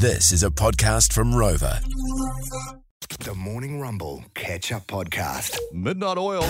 [0.00, 1.78] This is a podcast from Rover.
[3.18, 5.58] The Morning Rumble Catch Up Podcast.
[5.74, 6.40] Midnight Oil.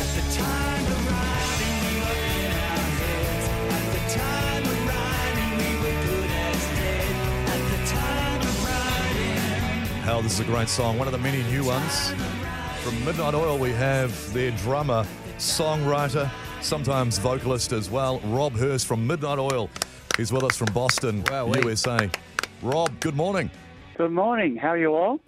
[10.05, 10.97] Hell, this is a great song.
[10.97, 12.13] One of the many new ones.
[12.85, 15.05] From Midnight Oil, we have their drummer,
[15.39, 16.31] songwriter,
[16.61, 19.69] sometimes vocalist as well, Rob Hirst from Midnight Oil.
[20.17, 21.65] He's with us from Boston, Wowee.
[21.65, 22.09] USA.
[22.63, 23.51] Rob, good morning.
[23.97, 24.57] Good morning.
[24.57, 25.21] How are you all?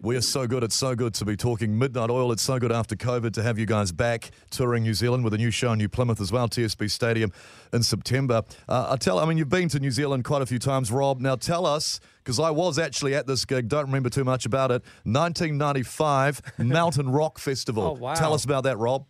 [0.00, 0.62] We are so good.
[0.62, 2.30] It's so good to be talking Midnight Oil.
[2.30, 5.36] It's so good after COVID to have you guys back touring New Zealand with a
[5.36, 7.32] new show in New Plymouth as well, TSB Stadium
[7.72, 8.42] in September.
[8.68, 11.20] Uh, I tell, I mean, you've been to New Zealand quite a few times, Rob.
[11.20, 14.70] Now tell us, because I was actually at this gig, don't remember too much about
[14.70, 14.82] it.
[15.02, 17.82] 1995 Mountain Rock Festival.
[17.82, 18.14] Oh, wow.
[18.14, 19.04] Tell us about that, Rob.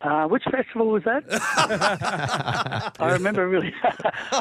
[0.00, 1.22] Uh, which festival was that?
[2.98, 3.72] I remember really.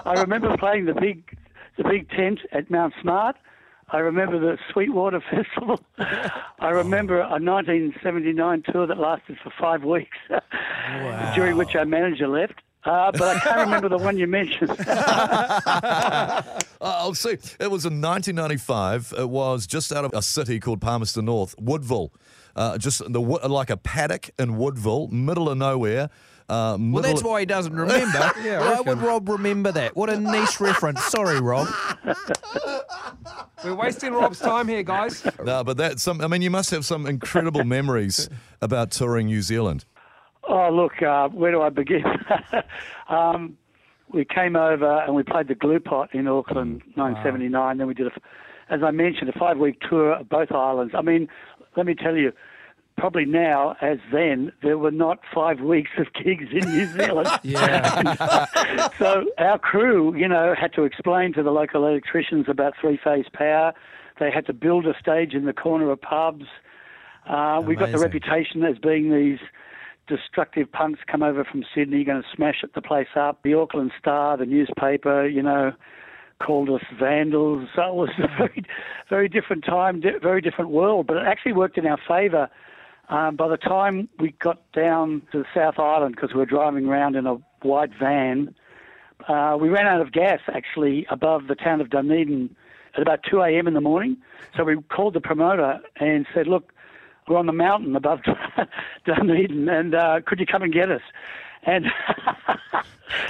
[0.06, 1.38] I remember playing the big,
[1.78, 3.36] the big tent at Mount Smart.
[3.90, 5.80] I remember the Sweetwater Festival.
[6.60, 10.18] I remember a 1979 tour that lasted for five weeks,
[11.36, 12.56] during which our manager left.
[12.84, 14.72] Uh, but I can't remember the one you mentioned.
[16.82, 17.38] I'll see.
[17.60, 19.14] It was in 1995.
[19.20, 22.12] It was just out of a city called Palmerston North, Woodville.
[22.56, 26.10] Uh, just the like a paddock in Woodville, middle of nowhere.
[26.50, 28.18] Uh, Well, that's why he doesn't remember.
[28.36, 29.96] Why would Rob remember that?
[29.96, 31.04] What a niche reference.
[31.06, 31.68] Sorry, Rob.
[33.64, 35.24] We're wasting Rob's time here, guys.
[35.44, 36.22] No, but that's some.
[36.22, 38.30] I mean, you must have some incredible memories
[38.62, 39.86] about touring New Zealand.
[40.48, 42.04] Oh, look, uh, where do I begin?
[43.10, 43.58] um,
[44.12, 47.78] we came over and we played the Glue Pot in Auckland, 1979.
[47.78, 48.12] Then we did, a,
[48.70, 50.94] as I mentioned, a five-week tour of both islands.
[50.98, 51.28] I mean,
[51.78, 52.34] let me tell you,
[52.98, 57.30] probably now, as then, there were not five weeks of gigs in New Zealand.
[57.44, 58.90] Yeah.
[59.00, 63.74] so our crew, you know, had to explain to the local electricians about three-phase power.
[64.20, 66.46] They had to build a stage in the corner of pubs.
[67.28, 69.40] Uh, we got the reputation as being these
[70.08, 73.42] destructive punks come over from Sydney, going to smash up the place up.
[73.44, 75.72] The Auckland Star, the newspaper, you know,
[76.42, 77.70] called us vandals.
[77.76, 78.64] So it was a very,
[79.10, 81.08] very different time, very different world.
[81.08, 82.50] But it actually worked in our favour.
[83.12, 86.86] Um, by the time we got down to the South Island, because we were driving
[86.86, 88.56] around in a white van,
[89.28, 92.56] uh, we ran out of gas actually above the town of Dunedin
[92.96, 93.68] at about 2 a.m.
[93.68, 94.16] in the morning.
[94.56, 96.72] So we called the promoter and said, look,
[97.28, 98.22] we're on the mountain above
[99.06, 101.02] Dunedin, and uh, could you come and get us?
[101.64, 101.88] And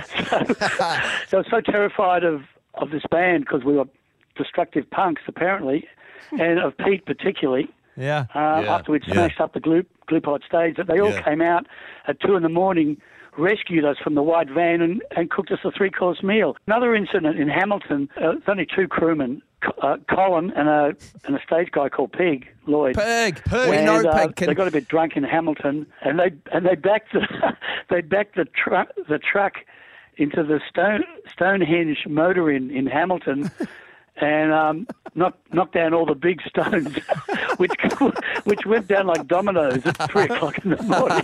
[0.05, 0.45] so,
[1.27, 2.43] so I was so terrified of,
[2.75, 3.85] of this band because we were
[4.35, 5.87] destructive punks, apparently,
[6.39, 7.67] and of Pete particularly.
[7.97, 8.25] Yeah.
[8.33, 9.13] Uh, Yeah, after we'd yeah.
[9.13, 11.21] smashed up the glue, glue pot stage, that they all Yeah.
[11.21, 11.67] came out
[12.07, 12.97] at two in the morning,
[13.37, 16.55] rescued us from the white van, and, and cooked us a three course meal.
[16.67, 19.41] Another incident in Hamilton, uh, there's only two crewmen,
[19.81, 22.95] uh, Colin and a and a stage guy called Pig Lloyd.
[22.95, 23.41] Pig.
[23.43, 23.73] Pig.
[23.73, 24.47] And, know uh, Pig can.
[24.47, 27.27] They got a bit drunk in Hamilton, and they and they backed the
[27.89, 29.53] they backed the truck the truck
[30.17, 33.49] into the Stone Stonehenge motor inn in Hamilton,
[34.21, 36.95] and um, knocked knocked down all the big stones,
[37.57, 37.71] which
[38.43, 41.23] which went down like dominoes at three o'clock in the morning.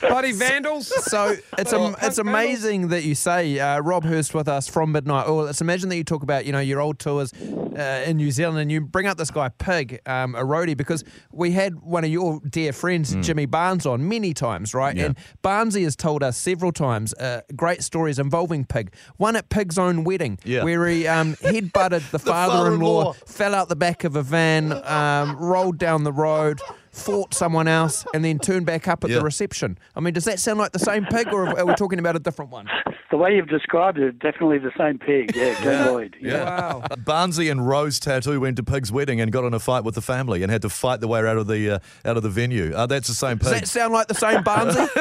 [0.00, 0.86] Bloody vandals.
[1.10, 5.26] So it's am- it's amazing that you say uh, Rob Hirst with us from Midnight
[5.26, 5.46] Oil.
[5.46, 7.32] It's imagine that you talk about you know your old tours
[7.78, 11.04] uh, in New Zealand and you bring up this guy Pig, um, a roadie, because
[11.32, 14.94] we had one of your dear friends Jimmy Barnes on many times, right?
[14.94, 14.98] Mm.
[14.98, 15.04] Yeah.
[15.06, 18.92] And Barnesy has told us several times uh, great stories involving Pig.
[19.16, 20.64] One at Pig's own wedding, Yeah.
[20.64, 23.12] where he um, head butted the, father-in-law, father-in-law.
[23.26, 26.60] fell out the back of a van, um, rolled down the road.
[26.90, 29.18] Fought someone else and then turned back up at Yeah.
[29.18, 29.78] the reception.
[29.94, 32.18] I mean, does that sound like the same pig, or are we talking about a
[32.18, 32.66] different one?
[33.10, 35.34] The way you've described it, definitely the same pig.
[35.34, 36.16] Yeah, Glenn Lloyd.
[36.20, 36.44] Yeah.
[36.44, 36.82] Wow.
[36.90, 40.02] Barnesy and Rose Tattoo went to Pig's wedding and got in a fight with the
[40.02, 42.74] family and had to fight the way out of the uh, out of the venue.
[42.74, 43.44] Uh, that's the same pig.
[43.44, 43.60] Does pig.
[43.62, 44.86] that sound like the same Barnesy?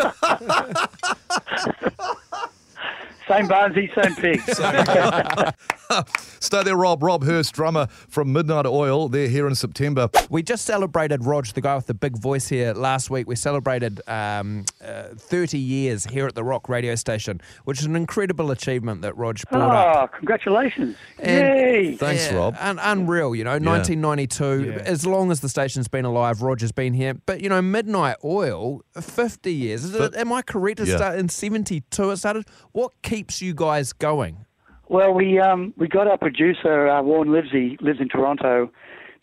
[3.27, 4.41] Same Barnsley, same pig.
[6.39, 7.01] Stay there, Rob.
[7.03, 9.07] Rob Hirst, drummer from Midnight Oil.
[9.09, 10.09] They're here in September.
[10.29, 13.27] we just celebrated Rog, the guy with the big voice here, last week.
[13.27, 17.95] We celebrated um, uh, 30 years here at the Rock radio station, which is an
[17.95, 20.11] incredible achievement that Rog brought up.
[20.13, 20.95] Oh, congratulations.
[21.19, 21.95] And- Yay.
[21.95, 22.55] Thanks, Yeah, Rob.
[22.59, 24.63] Un- unreal, you know, 1992.
[24.65, 24.73] Yeah.
[24.85, 27.13] As long as the station's been alive, Roger's been here.
[27.25, 29.83] But, you know, Midnight Oil, 50 years.
[29.83, 30.79] Is it, am I correct?
[30.79, 30.97] It Yeah.
[30.97, 32.45] started in 72 it started.
[32.71, 34.45] What keeps you guys going?
[34.89, 38.71] Well, we um, we got our producer uh, Warne Livesey lives in Toronto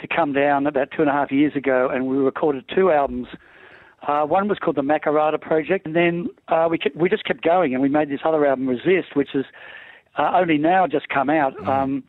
[0.01, 3.29] to come down about two and a half years ago, and we recorded two albums.
[4.07, 7.43] Uh, one was called the Makarrata Project, and then uh, we kept, we just kept
[7.43, 9.47] going, and we made this other album, Resist, which is
[10.19, 11.57] uh, only now just come out.
[11.67, 12.05] Um,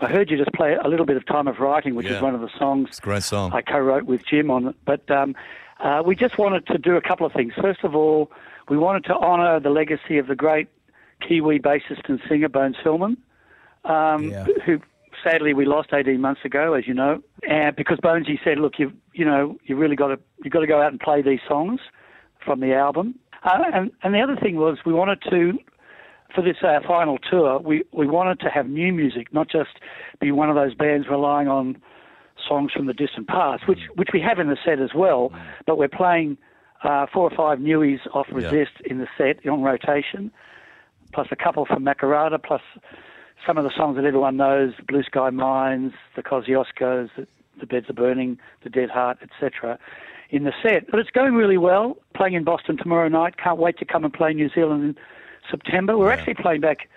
[0.00, 2.16] I heard you just play a little bit of Time of Writing, which Yeah.
[2.18, 3.50] is one of the songs It's a great song.
[3.52, 4.76] I co-wrote with Jim on it.
[4.84, 5.34] But um,
[5.80, 7.52] uh, we just wanted to do a couple of things.
[7.60, 8.30] First of all,
[8.68, 10.68] we wanted to honour the legacy of the great
[11.26, 13.16] Kiwi bassist and singer Bones Hillman,
[13.84, 14.46] um, Yeah.
[14.64, 14.80] who
[15.24, 17.22] sadly we lost 18 months ago, as you know.
[17.48, 20.66] And because Bonesy said, "Look, you you know you really got to you got to
[20.66, 21.80] go out and play these songs
[22.44, 25.58] from the album." Uh, and and the other thing was we wanted to
[26.34, 29.70] for this uh, final tour, we, we wanted to have new music, not just
[30.20, 31.80] be one of those bands relying on
[32.46, 35.32] songs from the distant past, which which we have in the set as well.
[35.66, 36.36] But we're playing
[36.84, 38.36] uh, four or five newies off Yeah.
[38.36, 40.30] Resist in the set on rotation,
[41.12, 42.62] plus a couple from Makarrata, plus
[43.46, 47.26] some of the songs that everyone knows: Blue Sky Mines, the Kosciuszkos, the,
[47.60, 49.78] the Beds Are Burning, the Dead Heart, etc.
[50.30, 51.96] In the set, but it's going really well.
[52.14, 53.36] Playing in Boston tomorrow night.
[53.38, 54.96] Can't wait to come and play New Zealand in
[55.50, 55.96] September.
[55.96, 56.88] We're actually playing back,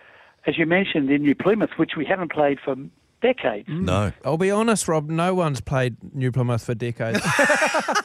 [0.45, 2.75] as you mentioned, in New Plymouth, which we haven't played for
[3.21, 3.69] decades.
[3.69, 4.11] no.
[4.25, 5.09] I'll be honest, Rob.
[5.09, 7.21] No one's played New Plymouth for decades.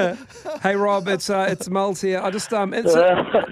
[0.62, 2.20] Hey Rob, it's uh, it's Miles here.
[2.20, 2.92] I just um, it's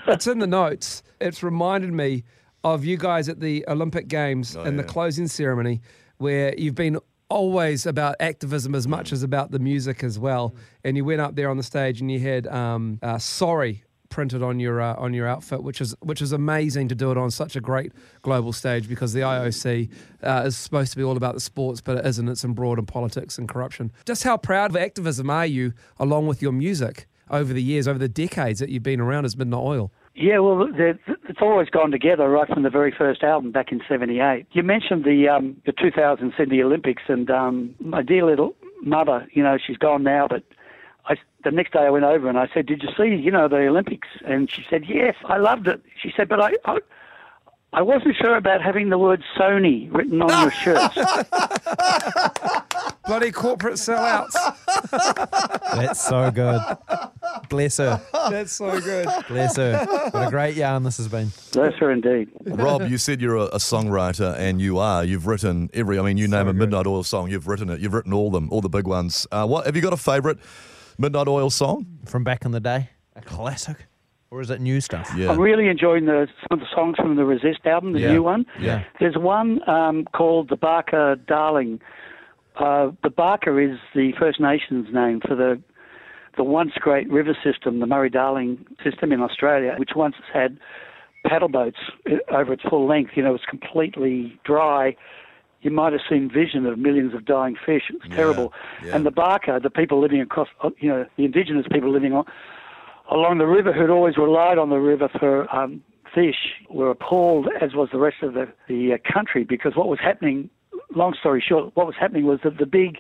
[0.08, 1.02] it's in the notes.
[1.20, 2.24] It's reminded me
[2.64, 5.80] of you guys at the Olympic Games Oh, and the closing ceremony,
[6.18, 6.98] where you've been
[7.30, 10.54] always about activism as much as about the music as well.
[10.84, 14.42] And you went up there on the stage and you had um, uh, "Sorry" printed
[14.42, 17.30] on your uh, on your outfit, which is which is amazing to do it on
[17.30, 19.90] such a great global stage because the IOC
[20.22, 22.28] uh, is supposed to be all about the sports, but it isn't.
[22.28, 23.92] It's embroiled in politics and corruption.
[24.04, 27.98] Just how proud of activism are you, along with your music, over the years, over
[27.98, 29.92] the decades that you've been around as Midnight Oil?
[30.14, 34.46] Yeah, well, it's always gone together right from the very first album back in '78.
[34.52, 39.42] You mentioned the um, the 2000 Sydney Olympics, and um, my dear little mother, you
[39.42, 40.42] know, she's gone now, but
[41.50, 43.66] the next day I went over and I said, "Did you see, you know, the
[43.66, 46.78] Olympics?" And she said, "Yes, I loved it." She said, "But I." I
[47.70, 50.94] I wasn't sure about having the word Sony written on your shirts.
[53.06, 54.32] Bloody corporate sellouts.
[55.74, 56.60] That's so good.
[57.50, 58.00] Bless her.
[58.30, 59.06] That's so good.
[59.28, 59.84] Bless her.
[60.12, 61.30] What a great yarn this has been.
[61.52, 62.30] Bless her indeed.
[62.46, 65.04] Rob, you said you're a, a songwriter, and you are.
[65.04, 65.98] You've written every.
[65.98, 67.80] I mean, you name a Midnight Oil song, you've written it.
[67.80, 69.26] You've written all them, all the big ones.
[69.30, 70.38] Uh, what have you got a favourite
[70.98, 71.86] Midnight Oil song?
[72.06, 73.76] From back in the day, a classic,
[74.30, 75.08] or is it new stuff?
[75.16, 78.12] Yeah, I'm really enjoying the some of the songs from the Resist album, the Yeah.
[78.12, 78.46] new one.
[78.58, 78.82] Yeah.
[78.98, 81.80] There's one um, called the Barka Darling.
[82.56, 85.60] Uh, the Barka is the First Nations name for the
[86.36, 90.58] the once great river system, the Murray Darling system in Australia, which once had
[91.26, 91.78] paddle boats
[92.10, 93.12] uh, over its full length.
[93.14, 94.96] You know, it was completely dry.
[95.60, 97.84] You might have seen vision of millions of dying fish.
[97.90, 98.52] It was Yeah, terrible.
[98.84, 98.94] yeah.
[98.94, 102.24] And the Barka, the people living across, uh, you know, the indigenous people living on,
[103.10, 105.82] along the river who'd always relied on the river for um,
[106.14, 109.98] fish were appalled, as was the rest of the, the uh, country, because what was
[109.98, 110.48] happening,
[110.94, 112.98] long story short, what was happening was that the big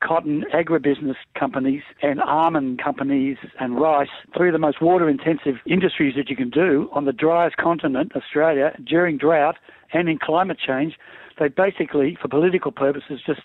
[0.00, 6.14] cotton agribusiness companies and almond companies and rice, three of the most water intensive industries
[6.16, 9.56] that you can do on the driest continent, Australia, during drought
[9.92, 10.98] and in climate change,
[11.38, 13.40] they basically, for political purposes, just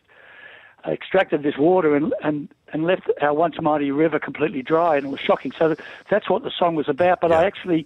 [0.88, 5.10] extracted this water and, and, and left our once mighty river completely dry, and it
[5.10, 5.52] was shocking.
[5.58, 5.76] So
[6.10, 7.22] that's what the song was about.
[7.22, 7.86] But I actually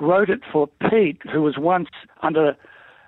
[0.00, 1.90] wrote it for Pete, who was once
[2.22, 2.56] under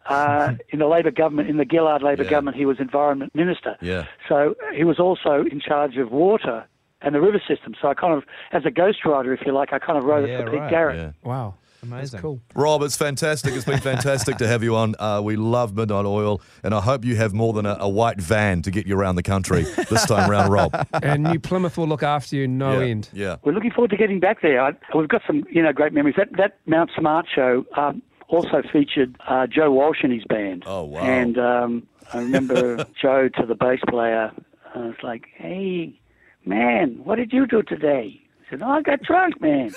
[0.07, 2.31] uh, in the Labor government, in the Gillard Labor Yeah.
[2.31, 3.77] government, he was environment minister.
[3.81, 4.07] Yeah.
[4.29, 6.65] So he was also in charge of water
[7.03, 7.75] and the river system.
[7.81, 10.39] So I kind of, as a ghostwriter, if you like, I kind of wrote Yeah,
[10.41, 10.71] it for Pete.
[10.71, 10.97] Garrett.
[10.97, 11.11] yeah.
[11.29, 11.55] Wow.
[11.83, 12.21] Amazing.
[12.21, 12.41] Cool.
[12.55, 13.53] Rob, it's fantastic.
[13.53, 14.95] It's been fantastic to have you on.
[14.99, 18.19] Uh, we love Midnight Oil, and I hope you have more than a, a white
[18.19, 20.73] van to get you around the country this time round, Rob.
[21.03, 22.87] And New Plymouth will look after you no yeah.
[22.87, 23.11] end.
[23.13, 23.37] Yeah.
[23.45, 24.63] We're looking forward to getting back there.
[24.63, 26.15] I, we've got some, you know, great memories.
[26.17, 28.01] That that Mount Smart show um,
[28.35, 30.65] also featured uh, Joe Walsh and his band.
[30.67, 31.01] Oh, wow.
[31.03, 34.33] And um, I remember Joe to the bass player.
[34.75, 35.99] I was like, "Hey,
[36.45, 39.71] man, what did you do today?" He said, "Oh, I got drunk, man."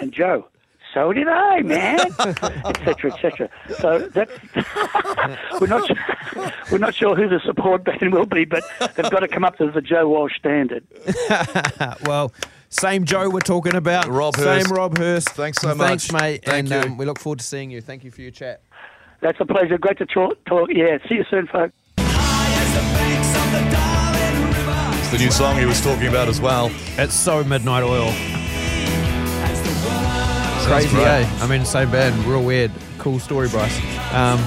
[0.00, 0.48] and Joe.
[0.94, 2.00] So did I, man,
[2.64, 3.50] etc., etc.
[3.78, 4.30] So that's
[5.60, 8.64] we're not su- we're not sure who the support band will be, but
[8.94, 10.86] they've got to come up to the Joe Walsh standard.
[12.06, 12.32] Well,
[12.80, 14.08] same Joe we're talking about.
[14.08, 14.70] Rob Same Hirst.
[14.70, 15.30] Rob Hirst.
[15.30, 16.20] Thanks so Thanks, much.
[16.20, 16.44] mate.
[16.44, 16.92] Thank and you.
[16.92, 17.80] Um, we look forward to seeing you.
[17.80, 18.62] Thank you for your chat.
[19.20, 19.78] That's a pleasure.
[19.78, 20.36] Great to talk.
[20.44, 20.68] talk.
[20.72, 21.72] Yeah, see you soon, folks.
[24.98, 26.70] It's the new song he was talking about as well.
[26.98, 28.12] It's so Midnight Oil.
[30.66, 31.28] Crazy, eh?
[31.40, 32.24] I mean, same band.
[32.24, 32.72] Real weird.
[32.98, 33.78] Cool story, Bryce.
[34.12, 34.40] Um,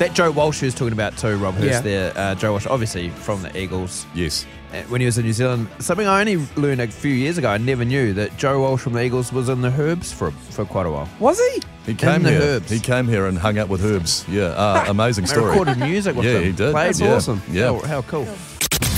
[0.00, 1.80] that Joe Walsh who's talking about too, Rob Hirst Yeah.
[1.80, 2.12] there.
[2.16, 4.06] Uh, Joe Walsh, obviously from the Eagles.
[4.14, 4.44] Yes.
[4.72, 7.48] uh, When he was in New Zealand, something I only learned a few years ago,
[7.48, 10.64] I never knew that Joe Walsh from the Eagles was in the Herbs for for
[10.64, 11.08] quite a while.
[11.20, 11.62] Was he?
[11.86, 12.40] He came the here.
[12.42, 12.70] Herbs.
[12.70, 14.24] He came here and hung out with Herbs.
[14.28, 15.46] Yeah, uh, amazing story.
[15.50, 16.42] recorded music with Yeah, them.
[16.44, 16.72] he did.
[16.72, 17.16] Played That's with them.
[17.16, 17.42] awesome.
[17.54, 17.66] Yeah.
[17.66, 18.26] How, how cool.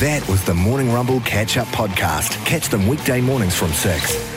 [0.00, 2.32] That was the Morning Rumble Catch Up Podcast.
[2.44, 4.31] Catch them weekday mornings from 6.